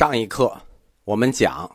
[0.00, 0.58] 上一课
[1.04, 1.70] 我们讲，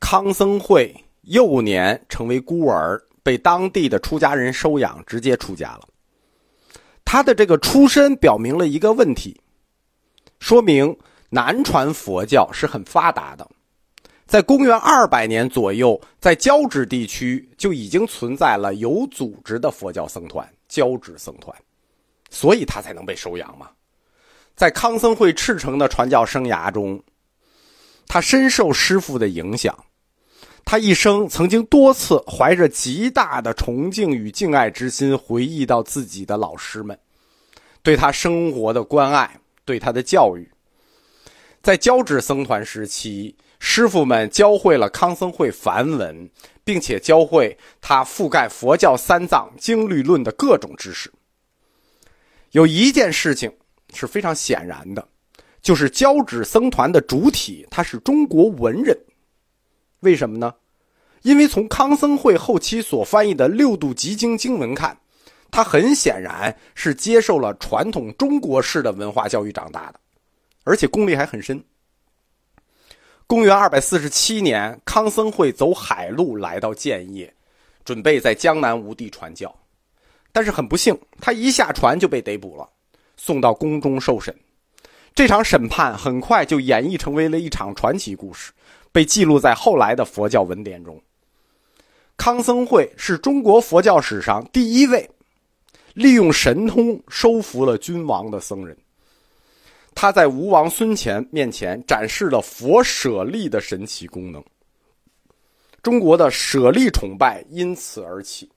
[0.00, 5.88] 康僧会幼年成为孤儿，被当地的出家人收养，直接出家了。
[7.04, 9.40] 他的这个出身表明了一个问题，
[10.40, 10.98] 说明
[11.28, 13.48] 南传佛教是很发达的。
[14.26, 21.56] 在公元二百年左右，在交趾地区就已经存在了有组织的佛教僧团——交趾僧团，
[22.30, 23.70] 所以他才能被收养嘛。
[24.56, 27.00] 在康僧会赤诚的传教生涯中，
[28.12, 29.72] 他深受师傅的影响。
[30.64, 36.98] 他一生曾经多次怀着极大的崇敬与敬爱之心，回忆到自己的老师们
[37.84, 40.50] 对他生活的关爱，对他的教育。
[41.62, 46.28] 在交趾僧团时期，师傅们教会了康僧会梵文，
[46.64, 51.12] 并且教会他覆盖佛教三藏经律论的各种知识。
[52.50, 53.52] 有一件事情
[53.94, 55.06] 是非常显然的，
[55.62, 58.98] 就是交趾僧团的主体他是中国文人。
[60.00, 60.54] 为什么呢？
[61.22, 64.98] 因为从康僧会后期所翻译的六度集经经文看，
[65.50, 70.00] 他很显然是接受了传统中国式的文化教育长大的，
[70.64, 71.62] 而且功力还很深。
[73.26, 77.32] 公元二百四十七年，康僧会走海路来到建业，
[77.84, 79.54] 准备在江南吴地传教，
[80.32, 82.66] 但是很不幸，他一下船就被逮捕了，
[83.18, 84.34] 送到宫中受审。
[85.14, 88.52] 这场审判很快就演绎成为了一场传奇故事，
[88.90, 91.00] 被记录在后来的佛教文典中。
[92.16, 95.08] 康僧会是中国佛教史上第一位
[95.94, 98.76] 利用神通收服了君王的僧人。
[99.94, 104.42] 他在吴王孙乾面前展示了佛舍利的神奇功能。
[105.82, 108.48] 中国的舍利崇拜因此而起。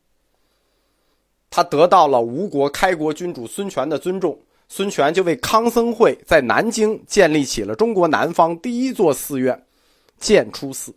[1.50, 4.38] 他得到了吴国开国君主孙权的尊重，
[4.76, 9.68] 孙权就为康僧会在南京建立起了中国南方第一座寺院——
[10.18, 10.92] 建初寺。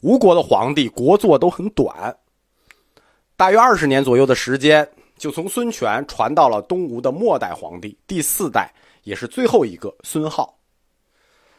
[0.00, 2.16] 吴国的皇帝国祚都很短，
[3.36, 4.88] 大约二十年左右的时间，
[5.18, 8.72] 就从孙权传到了东吴的末代皇帝第四代，
[9.02, 10.58] 也是最后一个孙浩。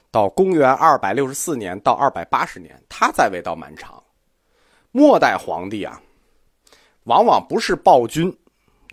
[0.10, 4.02] 到公元二百六十四年到二百八十年，他在位到蛮长。
[4.92, 6.02] 末代皇帝啊，
[7.04, 8.36] 往往不是暴君，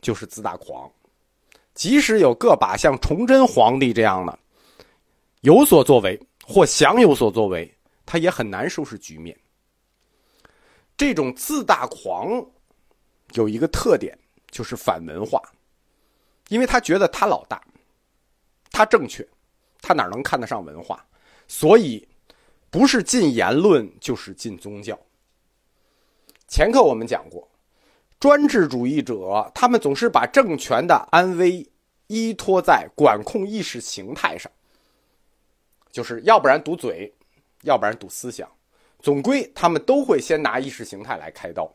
[0.02, 0.86] 就是自大狂。
[1.74, 4.38] 即使有个把像崇祯皇帝这样的
[5.42, 7.70] 有所作为或想有所作为。
[8.06, 9.34] 他也很难收拾局面。
[10.94, 12.44] 这种自大狂
[13.32, 14.14] 有一个特点，
[14.50, 15.40] 就是反文化，
[16.48, 17.64] 因为他觉得他老大，
[18.70, 19.26] 他正确，
[19.80, 21.02] 他哪能看得上文化？
[21.48, 22.06] 所以
[22.68, 24.98] 不是禁言论，就是禁宗教。
[26.46, 27.48] 前课我们讲过，
[28.24, 31.68] 专制主义者他们总是把政权的安危
[32.06, 34.50] 依托在管控意识形态上，
[35.92, 37.12] 就是要不然堵嘴。
[37.64, 38.50] 要不然堵思想，
[38.98, 41.70] 总归他们都会先拿意识形态来开刀。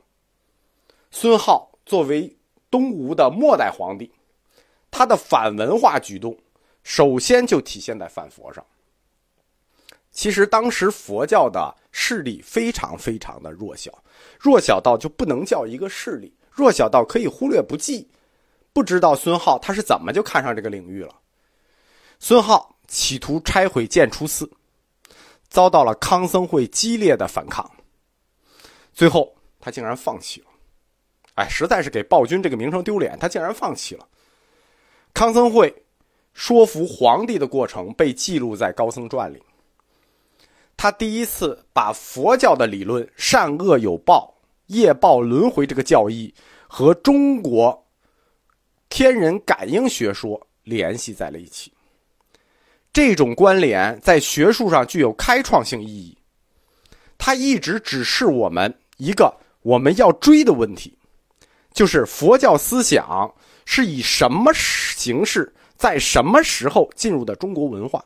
[1.11, 2.35] 孙浩作为
[2.71, 4.11] 东吴的末代皇帝，
[4.89, 6.35] 他的反文化举动，
[6.81, 8.65] 首先就体现在反佛上。
[10.09, 14.03] 其实当时佛教的势力非常非常的弱小，
[14.39, 18.07] 弱小到就不能叫一个势力，弱小到可以忽略不计。
[18.73, 21.15] 不知道孙浩他是怎么就看上这个领域了。
[22.19, 24.47] 孙浩企图拆毁建初寺。
[25.51, 27.67] 遭到了康僧会激烈的反抗，
[28.93, 30.47] 最后他竟然放弃了。
[31.33, 34.07] 哎，实在是给暴君这个名声丢脸，他竟然放弃了。
[35.11, 35.83] 康僧会
[36.33, 39.41] 说服皇帝的过程被记录在《高僧传》里。
[40.77, 44.31] 他第一次把佛教的理论“善恶有报、
[44.69, 46.33] 业报轮回”这个教义
[46.67, 47.85] 和中国
[48.89, 51.71] 天人感应学说联系在了一起。
[52.91, 56.17] 这种关联在学术上具有开创性意义，
[57.19, 59.31] 它一直指示我们一个
[59.61, 60.97] 我们要追的问题，
[61.71, 63.31] 就是佛教思想
[63.63, 68.03] 是以什么形式在什么时候进入的中国文化？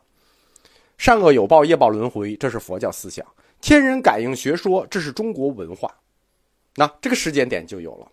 [0.97, 3.25] 善恶有报，业报轮回，这是佛教思想；
[3.61, 5.89] 天人感应学说，这是中国文化。
[6.75, 8.11] 那这个时间点就有了，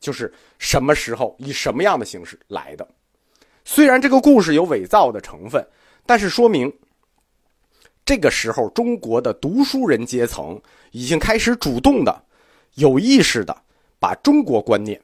[0.00, 2.88] 就是什么时候以什么样的形式来的？
[3.64, 5.66] 虽然这个故事有伪造的成分，
[6.06, 6.72] 但是说明
[8.04, 10.60] 这个时候中国的读书人阶层
[10.92, 12.24] 已经开始主动的、
[12.74, 13.56] 有意识的
[13.98, 15.00] 把中国观念、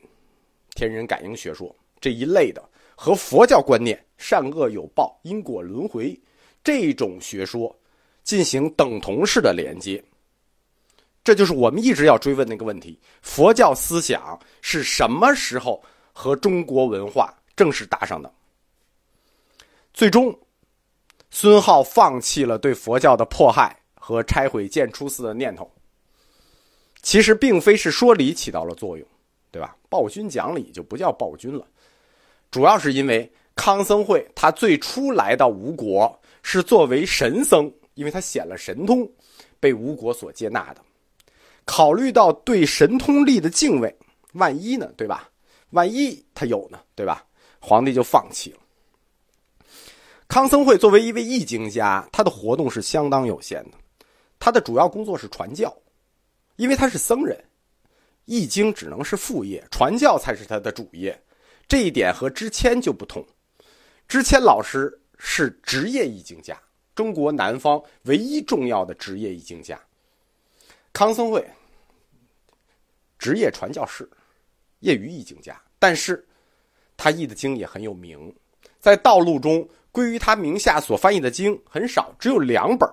[0.75, 2.63] 天人感应学说这一类的
[2.95, 6.19] 和佛教观念“善恶有报、因果轮回”
[6.63, 7.77] 这种学说
[8.23, 10.03] 进行等同式的连接。
[11.25, 15.83] 这就是我们一直要追问那个问题：佛教思想是什么时候
[16.13, 18.33] 和中国文化正式搭上的？
[19.95, 20.37] 最终，
[21.31, 25.71] 孙浩放弃了对佛教的迫害和拆毁建初寺的念头。
[27.03, 29.07] 其实并非是说理起到了作用，
[29.51, 29.77] 对吧？
[29.89, 31.67] 暴君讲理就不叫暴君了，
[32.51, 39.09] 主要是因为康僧会他最初来到吴国是作为神僧，因为他显了神通，
[39.61, 40.83] 被吴国所接纳的。
[41.65, 43.95] 考虑到对神通力的敬畏，
[44.35, 45.29] 万一呢，对吧？
[45.71, 47.25] 万一他有呢，对吧？
[47.61, 48.59] 皇帝就放弃了。
[50.29, 53.79] 康僧会作为一位易经家，他的活动是相当有限的，
[54.39, 55.75] 他的主要工作是传教。
[56.57, 57.43] 因为他是僧人，
[58.27, 61.19] 易经只能是副业，传教才是他的主业。
[61.67, 63.25] 这一点和知谦就不同。
[64.07, 66.61] 知谦老师是职业易经家，
[66.95, 69.81] 中国南方唯一重要的职业易经家。
[70.93, 71.47] 康僧会
[73.19, 74.09] 职业传教士，
[74.81, 76.27] 业余译经家，但是
[76.97, 78.35] 他译的经也很有名，
[78.79, 82.89] 在道路中归于他名下所翻译的经很少，只有两本，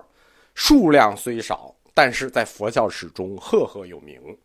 [0.54, 1.74] 数量虽少。
[1.92, 4.38] 但是在佛教史中赫赫有名，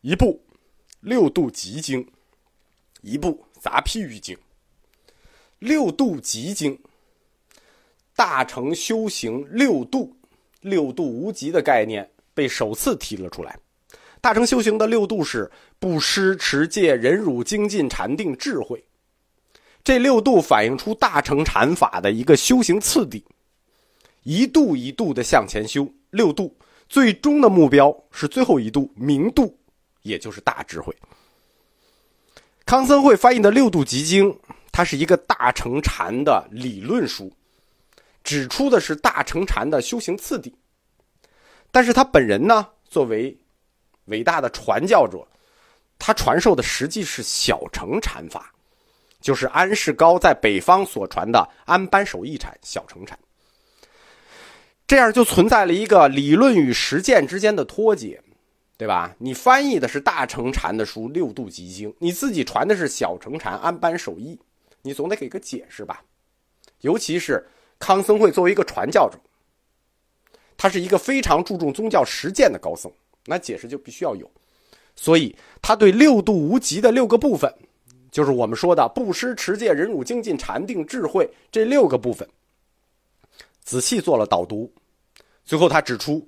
[0.00, 0.44] 一部
[1.00, 2.04] 《六度集经》，
[3.00, 4.36] 一部《杂譬喻经》。
[5.60, 6.76] 《六度集经》，
[8.14, 10.14] 大乘修行六度，
[10.60, 13.58] 六度无极的概念被首次提了出来。
[14.20, 15.50] 大乘修行的六度是
[15.80, 18.80] 布施、持戒、忍辱、精进、禅定、智慧。
[19.82, 23.24] 这六度反映出大乘禅法的一个修行次第，
[24.22, 25.92] 一度一度的向前修。
[26.10, 26.56] 六度
[26.88, 29.52] 最终的目标是最后一度明度，
[30.02, 30.94] 也就是大智慧。
[32.64, 34.32] 康僧会翻译的《六度集经》，
[34.70, 37.32] 它是一个大乘禅的理论书，
[38.22, 40.54] 指出的是大乘禅的修行次第。
[41.70, 43.36] 但是他本人呢，作为
[44.06, 45.26] 伟大的传教者，
[45.98, 48.52] 他传授的实际是小乘禅法，
[49.20, 53.18] 就是安世高在北方所传的安般守义禅、小乘禅。
[54.86, 58.22] 这样就存在了一个理论与实践之间的脱节，
[58.78, 59.14] 对吧？
[59.18, 64.40] 你翻译的是大乘禅的书《六度集经》，你自己传的是小乘禅安般守义，
[64.80, 66.02] 你总得给个解释吧？
[66.80, 67.46] 尤其是
[67.78, 69.18] 康僧会作为一个传教者，
[70.58, 72.92] 他是一个非常注重宗教实践的高僧，
[73.24, 74.30] 那解释就必须要有。
[74.94, 77.50] 所以他对六度无极的六个部分，
[78.10, 82.28] 就是我们说的布施、持戒、忍辱、精进、禅定、智慧这六个部分，
[83.62, 84.70] 仔细做了导读。
[85.44, 86.26] 最后，他指出，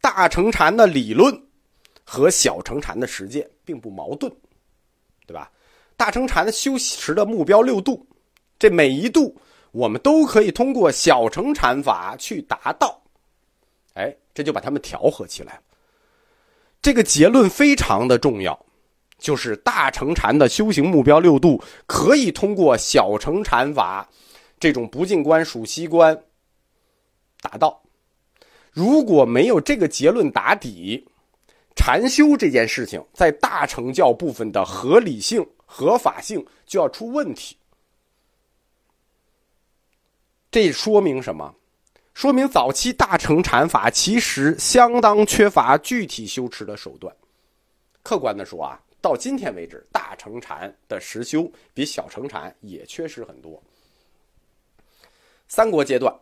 [0.00, 1.34] 大乘禅的理论
[2.04, 4.30] 和小乘禅的实践并不矛盾，
[5.26, 5.50] 对吧？
[5.96, 8.06] 大乘禅的修持的目标六度，
[8.58, 9.34] 这每一度
[9.72, 12.99] 我们都可以通过小乘禅法去达到，
[13.94, 15.60] 哎，这就把他们调和起来。
[16.82, 18.58] 这个结论非常的重要，
[19.18, 24.08] 就是大乘禅的修行目标六度可以通过小乘禅法
[24.58, 26.18] 这种不净观、数息观
[27.40, 27.82] 达到。
[28.72, 31.06] 如果没有这个结论打底，
[31.76, 37.56] 禅修这件事情在大乘教部分的合理性、合法性就要出问题。
[40.50, 41.54] 这说明什么？
[42.14, 47.14] 说明早期大乘禅法其实相当缺乏具体修持的手段。
[48.02, 53.62] 客观的说啊，到今天为止，大乘禅的实修比小乘禅也缺失很多。
[55.48, 56.14] 三国阶段。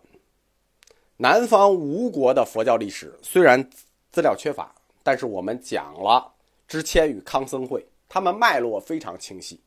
[1.20, 3.69] 南方吴国的佛教历史虽然
[4.13, 4.72] 资料缺乏，
[5.03, 6.32] 但是我们讲了
[6.69, 9.58] 知谦与康僧会，他们脉络非常清晰。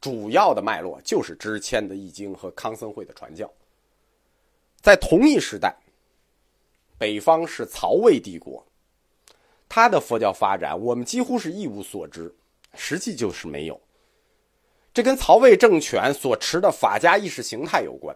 [0.00, 3.48] 主要的脉络就是知谦的译经和康僧会的传教。
[4.82, 5.74] 在同一时代，
[6.98, 8.66] 北方是曹魏帝国，
[9.68, 12.34] 他的佛教发展我们几乎是一无所知，
[12.74, 13.80] 实际就是没有。
[14.92, 18.14] 这跟曹魏政权所持的法家意识形态有关。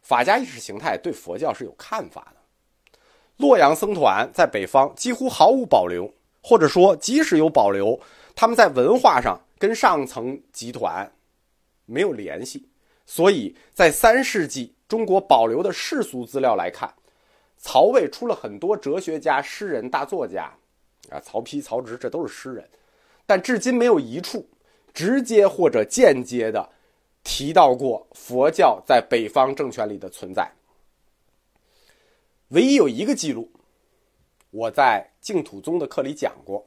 [0.00, 2.98] 法家意识形态对佛教是有看法的。
[3.36, 6.12] 洛阳僧团在北方几乎毫无保留，
[6.42, 8.00] 或者说即使有保留，
[8.34, 11.12] 他们在文化上跟上层集团
[11.84, 12.66] 没有联系。
[13.06, 16.92] 所以在三世纪中国保留的世俗资料来看，
[17.56, 20.52] 曹魏出了很多哲学家、诗人、大作家，
[21.10, 22.68] 啊，曹丕、曹植这都是诗人，
[23.26, 24.46] 但至今没有一处
[24.92, 26.68] 直接或者间接的。
[27.26, 30.46] 提到过佛教在北方政权里的存在，
[32.48, 33.50] 唯一有一个记录，
[34.50, 36.62] 我在净土宗的课里讲过，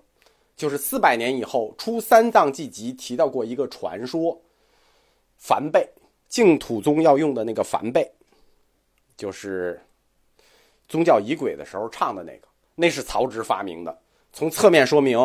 [0.56, 4.36] 就是四百年以后出三藏记集提到过一个传说，
[5.38, 5.88] 梵呗，
[6.28, 8.10] 净土宗要用的那个梵呗，
[9.16, 9.80] 就是
[10.88, 13.98] 宗教仪轨的时候唱的那个，那是曹植发明的，
[14.34, 15.18] 从侧面说明，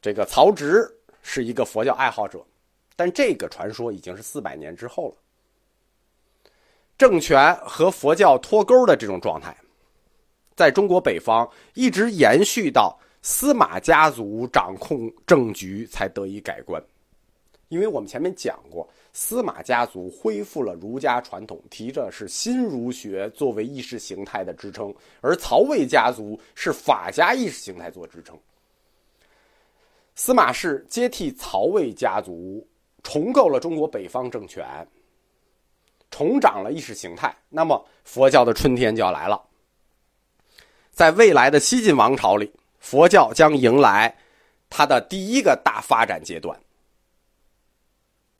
[0.00, 0.90] 这个曹植
[1.22, 2.44] 是一个佛教爱好者。
[2.94, 5.16] 但这个传说已经是四百年之后了。
[6.98, 9.56] 政权和佛教脱钩的这种状态，
[10.54, 16.80] 在中国北方一直延续到司马家族掌控政局才得以改观。
[17.68, 28.38] 因为我们前面讲过，司马家族恢复了儒家传统，提着是新儒学作为意识形态的支撑，而曹魏家族是法家意识形态做支撑。
[30.14, 32.66] 司马氏接替曹魏家族，
[33.02, 34.64] 重构了中国北方政权，
[36.10, 37.34] 重掌了意识形态。
[37.50, 39.42] 那么，佛教的春天就要来了。
[40.90, 44.14] 在未来的西晋王朝里，佛教将迎来
[44.70, 46.58] 它的第一个大发展阶段。